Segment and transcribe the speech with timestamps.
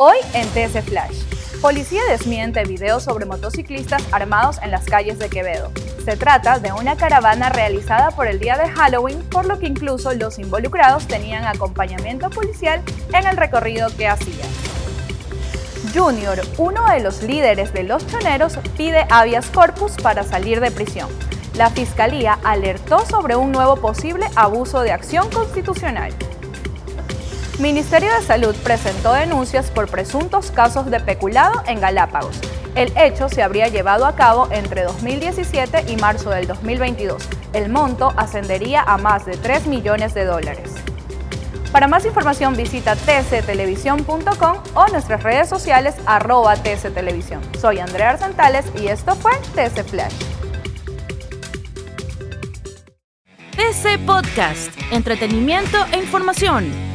[0.00, 1.24] Hoy en TC Flash.
[1.60, 5.72] Policía desmiente videos sobre motociclistas armados en las calles de Quevedo.
[6.04, 10.14] Se trata de una caravana realizada por el día de Halloween, por lo que incluso
[10.14, 12.80] los involucrados tenían acompañamiento policial
[13.12, 14.48] en el recorrido que hacían.
[15.92, 21.08] Junior, uno de los líderes de los choneros, pide habeas corpus para salir de prisión.
[21.56, 26.14] La Fiscalía alertó sobre un nuevo posible abuso de acción constitucional.
[27.58, 32.38] Ministerio de Salud presentó denuncias por presuntos casos de peculado en Galápagos.
[32.76, 37.20] El hecho se habría llevado a cabo entre 2017 y marzo del 2022.
[37.52, 40.72] El monto ascendería a más de 3 millones de dólares.
[41.72, 47.42] Para más información visita tctelevisión.com o nuestras redes sociales arroba tctelevisión.
[47.60, 50.14] Soy Andrea Arzantales y esto fue TC Flash.
[53.56, 56.87] TC Podcast, entretenimiento e información